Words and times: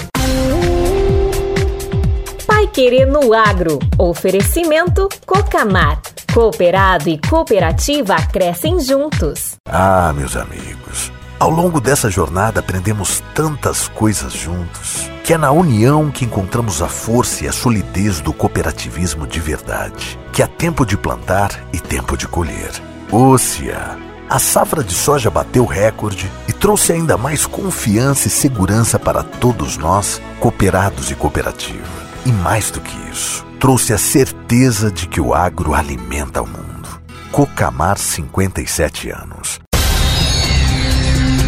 Pai 2.47 2.67
Querer 2.67 3.07
no 3.07 3.33
Agro. 3.33 3.79
Oferecimento 3.97 5.09
Cocamar. 5.25 6.03
Cooperado 6.35 7.09
e 7.09 7.19
cooperativa 7.31 8.17
crescem 8.31 8.79
juntos. 8.79 9.55
Ah, 9.67 10.13
meus 10.15 10.37
amigos. 10.37 11.11
Ao 11.39 11.49
longo 11.49 11.81
dessa 11.81 12.11
jornada 12.11 12.61
aprendemos 12.61 13.23
tantas 13.35 13.89
coisas 13.89 14.35
juntos, 14.35 15.09
que 15.31 15.35
é 15.35 15.39
na 15.39 15.53
união 15.53 16.11
que 16.11 16.25
encontramos 16.25 16.83
a 16.83 16.89
força 16.89 17.45
e 17.45 17.49
a 17.49 17.53
solidez 17.53 18.21
do 18.21 18.33
cooperativismo 18.33 19.29
de 19.29 19.39
verdade, 19.39 20.19
que 20.33 20.43
há 20.43 20.49
tempo 20.49 20.85
de 20.85 20.97
plantar 20.97 21.69
e 21.73 21.79
tempo 21.79 22.17
de 22.17 22.27
colher. 22.27 22.73
Ócia, 23.13 23.97
a 24.29 24.41
safra 24.41 24.83
de 24.83 24.93
soja 24.93 25.31
bateu 25.31 25.65
recorde 25.65 26.29
e 26.49 26.53
trouxe 26.53 26.95
ainda 26.95 27.17
mais 27.17 27.47
confiança 27.47 28.27
e 28.27 28.31
segurança 28.31 28.99
para 28.99 29.23
todos 29.23 29.77
nós, 29.77 30.21
cooperados 30.41 31.13
e 31.13 31.15
cooperativa. 31.15 31.87
E 32.27 32.33
mais 32.33 32.73
do 32.73 32.81
que 32.81 32.97
isso, 33.09 33.47
trouxe 33.61 33.93
a 33.93 33.99
certeza 33.99 34.91
de 34.91 35.07
que 35.07 35.21
o 35.21 35.33
agro 35.33 35.75
alimenta 35.75 36.43
o 36.43 36.47
mundo. 36.49 36.89
Cocamar 37.31 37.99
57 37.99 39.11
anos. 39.11 39.61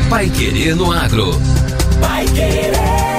Pai 0.09 0.31
Querer 0.31 0.77
no 0.77 0.93
Agro. 0.93 1.33
Pai 2.01 2.27
Querer. 2.27 3.12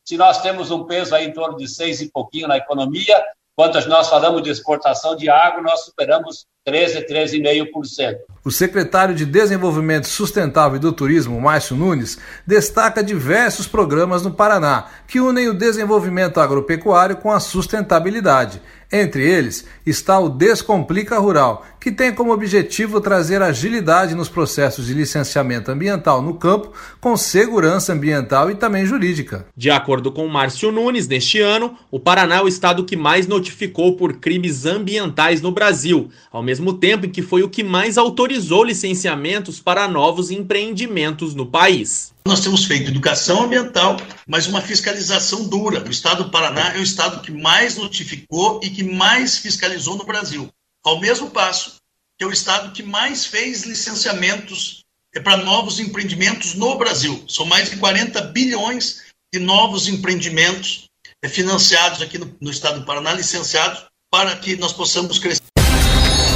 se 0.05 0.17
nós 0.17 0.41
temos 0.41 0.71
um 0.71 0.83
peso 0.85 1.15
aí 1.15 1.27
em 1.27 1.33
torno 1.33 1.57
de 1.57 1.67
seis 1.67 2.01
e 2.01 2.09
pouquinho 2.09 2.47
na 2.47 2.57
economia, 2.57 3.21
quando 3.55 3.79
nós 3.87 4.09
falamos 4.09 4.41
de 4.41 4.49
exportação 4.49 5.15
de 5.15 5.29
água, 5.29 5.61
nós 5.61 5.85
superamos 5.85 6.45
13, 6.65 7.05
13,5%. 7.05 8.15
O 8.43 8.51
secretário 8.51 9.13
de 9.13 9.25
Desenvolvimento 9.25 10.07
Sustentável 10.07 10.77
e 10.77 10.79
do 10.79 10.93
Turismo, 10.93 11.39
Márcio 11.39 11.75
Nunes, 11.75 12.17
destaca 12.45 13.03
diversos 13.03 13.67
programas 13.67 14.23
no 14.23 14.31
Paraná 14.31 14.87
que 15.07 15.19
unem 15.19 15.49
o 15.49 15.53
desenvolvimento 15.53 16.39
agropecuário 16.39 17.17
com 17.17 17.31
a 17.31 17.39
sustentabilidade. 17.39 18.61
Entre 18.91 19.23
eles 19.27 19.67
está 19.85 20.19
o 20.19 20.29
Descomplica 20.29 21.17
Rural, 21.17 21.65
que 21.81 21.91
tem 21.91 22.13
como 22.13 22.31
objetivo 22.31 23.01
trazer 23.01 23.41
agilidade 23.41 24.13
nos 24.13 24.29
processos 24.29 24.85
de 24.85 24.93
licenciamento 24.93 25.71
ambiental 25.71 26.21
no 26.21 26.35
campo, 26.35 26.71
com 26.99 27.17
segurança 27.17 27.91
ambiental 27.91 28.51
e 28.51 28.55
também 28.55 28.85
jurídica. 28.85 29.47
De 29.57 29.71
acordo 29.71 30.11
com 30.11 30.27
Márcio 30.27 30.71
Nunes, 30.71 31.07
neste 31.07 31.41
ano, 31.41 31.75
o 31.89 31.99
Paraná 31.99 32.35
é 32.35 32.41
o 32.43 32.47
estado 32.47 32.85
que 32.85 32.95
mais 32.95 33.25
notificou 33.25 33.95
por 33.95 34.13
crimes 34.13 34.67
ambientais 34.67 35.41
no 35.41 35.51
Brasil, 35.51 36.11
ao 36.31 36.43
mesmo 36.43 36.73
tempo 36.73 37.07
em 37.07 37.09
que 37.09 37.23
foi 37.23 37.41
o 37.41 37.49
que 37.49 37.63
mais 37.63 37.97
autorizou 37.97 38.63
licenciamentos 38.63 39.59
para 39.59 39.87
novos 39.87 40.29
empreendimentos 40.29 41.33
no 41.33 41.47
país. 41.47 42.13
Nós 42.27 42.41
temos 42.41 42.65
feito 42.65 42.91
educação 42.91 43.45
ambiental, 43.45 43.97
mas 44.27 44.45
uma 44.45 44.61
fiscalização 44.61 45.47
dura. 45.47 45.83
O 45.83 45.89
estado 45.89 46.25
do 46.25 46.29
Paraná 46.29 46.75
é 46.75 46.77
o 46.77 46.83
estado 46.83 47.21
que 47.21 47.31
mais 47.31 47.75
notificou 47.75 48.59
e 48.61 48.69
que 48.69 48.83
mais 48.83 49.39
fiscalizou 49.39 49.97
no 49.97 50.05
Brasil. 50.05 50.47
Ao 50.83 50.99
mesmo 50.99 51.29
passo 51.29 51.75
que 52.17 52.23
é 52.23 52.27
o 52.27 52.31
estado 52.31 52.71
que 52.71 52.83
mais 52.83 53.25
fez 53.25 53.63
licenciamentos 53.63 54.81
para 55.23 55.37
novos 55.37 55.79
empreendimentos 55.79 56.53
no 56.55 56.77
Brasil. 56.77 57.23
São 57.27 57.45
mais 57.45 57.69
de 57.69 57.77
40 57.77 58.21
bilhões 58.21 59.03
de 59.33 59.39
novos 59.39 59.87
empreendimentos 59.87 60.85
financiados 61.29 62.01
aqui 62.01 62.17
no, 62.17 62.35
no 62.41 62.51
estado 62.51 62.79
do 62.79 62.85
Paraná, 62.85 63.13
licenciados, 63.13 63.85
para 64.11 64.35
que 64.35 64.55
nós 64.55 64.73
possamos 64.73 65.19
crescer. 65.19 65.41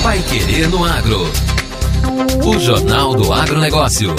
Pai 0.03 0.21
Querer 0.23 0.69
no 0.69 0.83
Agro. 0.85 1.21
O 2.45 2.59
Jornal 2.59 3.15
do 3.15 3.33
Agronegócio. 3.33 4.15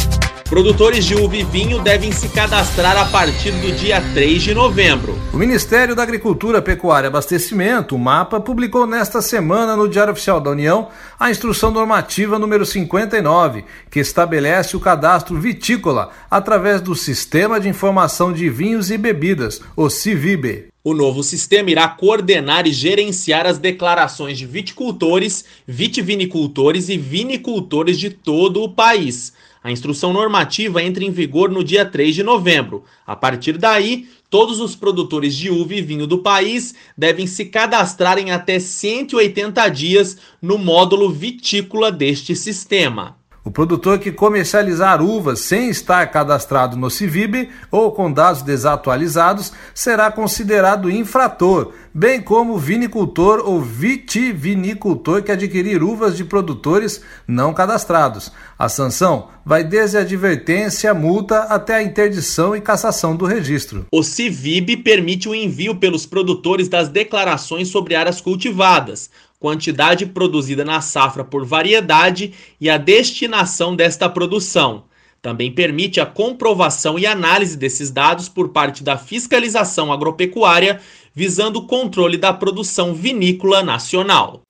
Produtores 0.48 1.04
de 1.04 1.16
uva 1.16 1.36
e 1.36 1.42
vinho 1.42 1.82
devem 1.82 2.12
se 2.12 2.28
cadastrar 2.28 2.96
a 2.96 3.04
partir 3.06 3.50
do 3.50 3.72
dia 3.72 4.00
3 4.14 4.40
de 4.40 4.54
novembro. 4.54 5.18
O 5.32 5.36
Ministério 5.36 5.96
da 5.96 6.04
Agricultura, 6.04 6.62
Pecuária 6.62 7.08
e 7.08 7.10
Abastecimento, 7.10 7.96
o 7.96 7.98
MAPA, 7.98 8.40
publicou 8.40 8.86
nesta 8.86 9.20
semana 9.20 9.74
no 9.74 9.88
Diário 9.88 10.12
Oficial 10.12 10.40
da 10.40 10.50
União 10.50 10.88
a 11.18 11.32
instrução 11.32 11.72
normativa 11.72 12.38
número 12.38 12.64
59, 12.64 13.64
que 13.90 13.98
estabelece 13.98 14.76
o 14.76 14.80
cadastro 14.80 15.36
vitícola 15.36 16.10
através 16.30 16.80
do 16.80 16.94
Sistema 16.94 17.58
de 17.58 17.68
Informação 17.68 18.32
de 18.32 18.48
Vinhos 18.48 18.88
e 18.92 18.96
Bebidas, 18.96 19.60
o 19.76 19.90
CIVIB. 19.90 20.68
O 20.84 20.94
novo 20.94 21.24
sistema 21.24 21.68
irá 21.68 21.88
coordenar 21.88 22.68
e 22.68 22.72
gerenciar 22.72 23.44
as 23.44 23.58
declarações 23.58 24.38
de 24.38 24.46
viticultores, 24.46 25.44
vitivinicultores 25.66 26.88
e 26.88 26.96
vinicultores 26.96 27.98
de 27.98 28.10
todo 28.10 28.62
o 28.62 28.68
país. 28.68 29.32
A 29.66 29.72
instrução 29.72 30.12
normativa 30.12 30.80
entra 30.80 31.02
em 31.02 31.10
vigor 31.10 31.50
no 31.50 31.64
dia 31.64 31.84
3 31.84 32.14
de 32.14 32.22
novembro. 32.22 32.84
A 33.04 33.16
partir 33.16 33.58
daí, 33.58 34.08
todos 34.30 34.60
os 34.60 34.76
produtores 34.76 35.34
de 35.34 35.50
uva 35.50 35.74
e 35.74 35.82
vinho 35.82 36.06
do 36.06 36.18
país 36.18 36.72
devem 36.96 37.26
se 37.26 37.46
cadastrar 37.46 38.16
em 38.16 38.30
até 38.30 38.60
180 38.60 39.68
dias 39.70 40.18
no 40.40 40.56
módulo 40.56 41.10
vitícola 41.10 41.90
deste 41.90 42.36
sistema. 42.36 43.16
O 43.46 43.50
produtor 43.52 44.00
que 44.00 44.10
comercializar 44.10 45.00
uvas 45.00 45.38
sem 45.38 45.68
estar 45.68 46.04
cadastrado 46.10 46.76
no 46.76 46.90
Civib 46.90 47.48
ou 47.70 47.92
com 47.92 48.10
dados 48.10 48.42
desatualizados 48.42 49.52
será 49.72 50.10
considerado 50.10 50.90
infrator, 50.90 51.70
bem 51.94 52.20
como 52.20 52.54
o 52.54 52.58
vinicultor 52.58 53.44
ou 53.44 53.60
vitivinicultor 53.60 55.22
que 55.22 55.30
adquirir 55.30 55.80
uvas 55.80 56.16
de 56.16 56.24
produtores 56.24 57.00
não 57.24 57.54
cadastrados. 57.54 58.32
A 58.58 58.68
sanção 58.68 59.28
vai 59.44 59.62
desde 59.62 59.96
a 59.96 60.00
advertência, 60.00 60.92
multa 60.92 61.42
até 61.42 61.76
a 61.76 61.82
interdição 61.84 62.56
e 62.56 62.60
cassação 62.60 63.14
do 63.14 63.26
registro. 63.26 63.86
O 63.92 64.02
Civib 64.02 64.78
permite 64.78 65.28
o 65.28 65.34
envio 65.36 65.76
pelos 65.76 66.04
produtores 66.04 66.66
das 66.66 66.88
declarações 66.88 67.68
sobre 67.68 67.94
áreas 67.94 68.20
cultivadas 68.20 69.08
quantidade 69.38 70.06
produzida 70.06 70.64
na 70.64 70.80
safra 70.80 71.24
por 71.24 71.44
variedade 71.44 72.32
e 72.60 72.68
a 72.70 72.76
destinação 72.76 73.76
desta 73.76 74.08
produção. 74.08 74.84
Também 75.20 75.50
permite 75.50 76.00
a 76.00 76.06
comprovação 76.06 76.98
e 76.98 77.06
análise 77.06 77.56
desses 77.56 77.90
dados 77.90 78.28
por 78.28 78.50
parte 78.50 78.84
da 78.84 78.96
fiscalização 78.96 79.92
agropecuária, 79.92 80.80
visando 81.14 81.58
o 81.60 81.66
controle 81.66 82.16
da 82.16 82.32
produção 82.32 82.94
vinícola 82.94 83.62
nacional. 83.62 84.42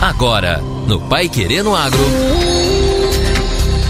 Agora, 0.00 0.58
no 0.86 1.00
Pai 1.08 1.28
Querendo 1.28 1.74
Agro. 1.74 1.98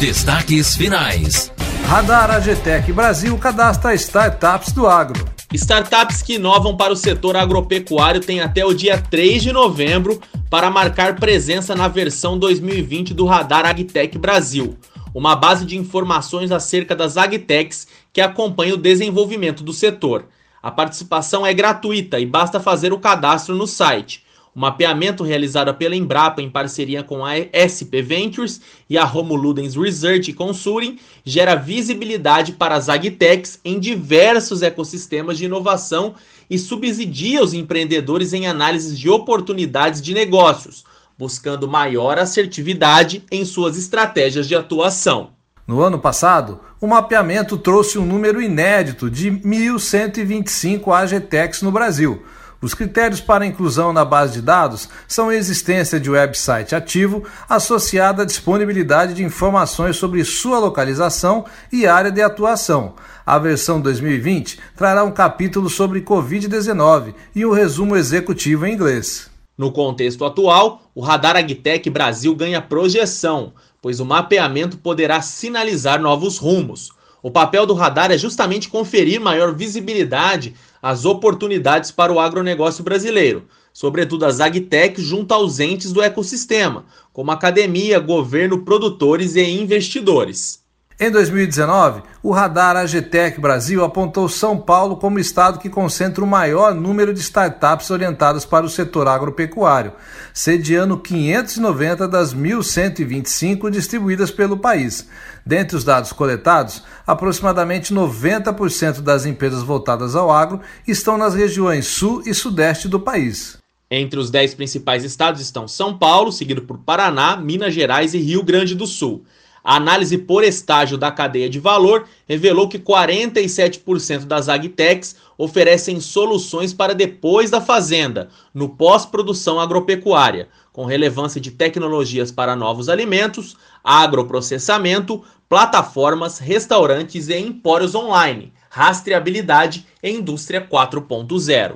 Destaques 0.00 0.75
finais. 0.75 1.53
Radar 1.87 2.31
AGTEC 2.31 2.93
Brasil 2.93 3.37
cadastra 3.37 3.94
startups 3.94 4.73
do 4.73 4.87
agro. 4.87 5.38
Startups 5.55 6.21
que 6.21 6.35
inovam 6.35 6.77
para 6.77 6.93
o 6.93 6.97
setor 6.97 7.35
agropecuário 7.35 8.21
têm 8.21 8.41
até 8.41 8.67
o 8.67 8.75
dia 8.75 9.00
3 9.00 9.43
de 9.43 9.50
novembro 9.50 10.21
para 10.50 10.71
marcar 10.71 11.17
presença 11.17 11.75
na 11.75 11.89
versão 11.89 12.39
2020 12.39 13.15
do 13.15 13.25
Radar 13.25 13.65
AgTech 13.65 14.19
Brasil, 14.19 14.77
uma 15.15 15.35
base 15.35 15.65
de 15.65 15.75
informações 15.79 16.53
acerca 16.53 16.95
das 16.95 17.17
agtechs 17.17 17.89
que 18.12 18.21
acompanha 18.21 18.75
o 18.75 18.79
desenvolvimento 18.79 19.65
do 19.65 19.73
setor. 19.73 20.27
A 20.62 20.71
participação 20.71 21.47
é 21.47 21.55
gratuita 21.55 22.21
e 22.21 22.27
basta 22.27 22.61
fazer 22.61 22.93
o 22.93 22.99
cadastro 22.99 23.56
no 23.56 23.67
site 23.67 24.28
o 24.58 24.60
mapeamento 24.60 25.22
realizado 25.22 25.72
pela 25.75 25.94
Embrapa 25.94 26.43
em 26.43 26.50
parceria 26.50 27.05
com 27.05 27.25
a 27.25 27.34
SP 27.55 28.02
Ventures 28.02 28.60
e 28.90 28.99
a 28.99 29.05
Homo 29.05 29.37
Ludens 29.37 29.76
Research 29.76 30.32
Consulting 30.32 30.99
gera 31.25 31.55
visibilidade 31.55 32.50
para 32.50 32.75
as 32.75 32.88
agtechs 32.88 33.60
em 33.64 33.78
diversos 33.78 34.60
ecossistemas 34.60 35.38
de 35.38 35.44
inovação 35.44 36.16
e 36.50 36.58
subsidia 36.58 37.40
os 37.40 37.55
empreendedores 37.55 38.32
em 38.32 38.49
análises 38.49 38.99
de 38.99 39.08
oportunidades 39.08 40.02
de 40.02 40.12
negócios, 40.12 40.84
buscando 41.16 41.69
maior 41.69 42.19
assertividade 42.19 43.22
em 43.31 43.44
suas 43.44 43.78
estratégias 43.78 44.49
de 44.49 44.56
atuação. 44.56 45.31
No 45.69 45.81
ano 45.81 46.00
passado, 46.00 46.58
o 46.81 46.87
mapeamento 46.88 47.56
trouxe 47.56 47.96
um 47.96 48.05
número 48.05 48.43
inédito 48.43 49.08
de 49.08 49.31
1.125 49.31 50.93
AGTECs 50.93 51.62
no 51.62 51.70
Brasil 51.70 52.25
os 52.60 52.75
critérios 52.75 53.20
para 53.20 53.46
inclusão 53.46 53.93
na 53.93 54.05
base 54.05 54.34
de 54.34 54.43
dados 54.43 54.88
são 55.06 55.28
a 55.28 55.34
existência 55.34 56.00
de 56.00 56.10
website 56.10 56.75
ativo 56.75 57.22
associada 57.49 58.22
à 58.22 58.26
disponibilidade 58.26 59.14
de 59.14 59.22
informações 59.22 59.96
sobre 59.96 60.25
sua 60.25 60.58
localização 60.58 61.44
e 61.72 61.87
área 61.87 62.10
de 62.10 62.20
atuação. 62.20 62.94
A 63.25 63.38
versão 63.38 63.81
2020 63.81 64.58
trará 64.76 65.05
um 65.05 65.12
capítulo 65.12 65.70
sobre 65.70 66.00
Covid-19 66.00 67.14
e 67.32 67.46
um 67.46 67.52
resumo 67.52 67.94
executivo 67.94 68.66
em 68.66 68.75
inglês. 68.75 69.31
No 69.56 69.70
contexto 69.70 70.25
atual, 70.25 70.82
o 70.94 71.00
Radar 71.00 71.37
Agtech 71.37 71.88
Brasil 71.90 72.34
ganha 72.34 72.60
projeção, 72.60 73.52
pois 73.81 74.00
o 74.00 74.05
mapeamento 74.05 74.78
poderá 74.78 75.20
sinalizar 75.20 76.00
novos 76.00 76.38
rumos. 76.38 76.90
O 77.23 77.31
papel 77.31 77.67
do 77.67 77.75
radar 77.75 78.12
é 78.12 78.19
justamente 78.19 78.69
conferir 78.69 79.20
maior 79.20 79.55
visibilidade 79.55 80.55
às 80.81 81.05
oportunidades 81.05 81.91
para 81.91 82.12
o 82.12 82.20
agronegócio 82.20 82.85
brasileiro, 82.85 83.49
sobretudo 83.73 84.25
as 84.25 84.41
agtechs 84.41 85.05
junto 85.05 85.32
aos 85.32 85.59
entes 85.59 85.93
do 85.93 86.03
ecossistema, 86.03 86.85
como 87.12 87.32
academia, 87.32 87.99
governo, 87.99 88.65
produtores 88.65 89.35
e 89.35 89.43
investidores. 89.43 90.62
Em 91.00 91.12
2019, 91.12 92.03
o 92.21 92.33
radar 92.33 92.77
AGTEC 92.77 93.41
Brasil 93.41 93.85
apontou 93.85 94.29
São 94.29 94.59
Paulo 94.59 94.97
como 94.97 95.21
estado 95.21 95.61
que 95.61 95.71
concentra 95.71 96.25
o 96.25 96.27
maior 96.27 96.75
número 96.75 97.15
de 97.15 97.21
startups 97.21 97.89
orientadas 97.93 98.45
para 98.45 98.67
o 98.67 98.69
setor 98.69 99.06
agropecuário, 99.06 99.93
sediando 100.35 100.99
590 100.99 102.09
das 102.09 102.35
1.125 102.35 103.71
distribuídas 103.71 104.33
pelo 104.33 104.59
país. 104.59 105.09
Dentre 105.47 105.77
os 105.77 105.85
dados 105.85 106.12
coletados, 106.12 106.83
aproximadamente 107.06 107.94
90% 107.94 109.01
das 109.01 109.25
empresas 109.25 109.62
voltadas 109.62 110.17
ao 110.17 110.33
agro 110.33 110.61
estão 110.85 111.17
nas 111.17 111.33
regiões 111.33 111.87
sul 111.87 112.25
e 112.27 112.35
sudeste 112.35 112.89
do 112.89 112.99
país. 112.99 113.56
Entre 113.89 114.19
os 114.19 114.31
10 114.33 114.55
principais 114.55 115.05
estados 115.05 115.41
estão 115.41 115.69
São 115.69 115.97
Paulo, 115.97 116.33
seguido 116.33 116.62
por 116.62 116.79
Paraná, 116.79 117.37
Minas 117.37 117.73
Gerais 117.73 118.15
e 118.15 118.19
Rio 118.19 118.43
Grande 118.43 118.75
do 118.75 118.87
Sul. 118.87 119.25
A 119.69 119.76
análise 119.76 120.17
por 120.17 120.44
estágio 120.44 120.97
da 120.97 121.12
cadeia 121.12 121.47
de 121.47 121.61
valor 121.61 122.09
revelou 122.26 122.70
que 122.70 122.79
47% 122.79 124.25
das 124.25 124.49
agtechs 124.49 125.15
oferecem 125.37 126.00
soluções 126.00 126.73
para 126.73 126.94
depois 126.94 127.50
da 127.50 127.61
fazenda, 127.61 128.31
no 128.55 128.70
pós-produção 128.70 129.61
agropecuária, 129.61 130.49
com 130.73 130.87
relevância 130.87 131.38
de 131.38 131.50
tecnologias 131.50 132.32
para 132.32 132.56
novos 132.56 132.88
alimentos, 132.88 133.59
agroprocessamento, 133.85 135.23
plataformas, 135.47 136.38
restaurantes 136.38 137.29
e 137.29 137.37
empórios 137.37 137.94
online, 137.94 138.55
rastreabilidade 138.70 139.87
e 140.03 140.09
indústria 140.11 140.67
4.0. 140.67 141.75